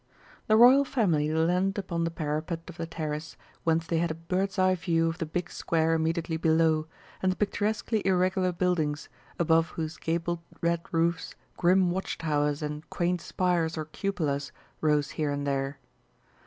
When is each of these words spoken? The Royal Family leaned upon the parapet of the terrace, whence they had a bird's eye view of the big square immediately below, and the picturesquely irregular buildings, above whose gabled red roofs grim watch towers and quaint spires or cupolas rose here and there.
The 0.47 0.55
Royal 0.57 0.83
Family 0.83 1.31
leaned 1.31 1.77
upon 1.77 2.05
the 2.05 2.09
parapet 2.09 2.61
of 2.67 2.77
the 2.77 2.87
terrace, 2.87 3.37
whence 3.63 3.85
they 3.85 3.99
had 3.99 4.09
a 4.09 4.15
bird's 4.15 4.57
eye 4.57 4.73
view 4.73 5.09
of 5.09 5.19
the 5.19 5.27
big 5.27 5.51
square 5.51 5.93
immediately 5.93 6.37
below, 6.37 6.87
and 7.21 7.31
the 7.31 7.35
picturesquely 7.35 8.01
irregular 8.03 8.51
buildings, 8.51 9.09
above 9.37 9.67
whose 9.69 9.97
gabled 9.97 10.39
red 10.59 10.81
roofs 10.91 11.35
grim 11.55 11.91
watch 11.91 12.17
towers 12.17 12.63
and 12.63 12.89
quaint 12.89 13.21
spires 13.21 13.77
or 13.77 13.85
cupolas 13.85 14.51
rose 14.81 15.11
here 15.11 15.29
and 15.29 15.45
there. 15.45 15.77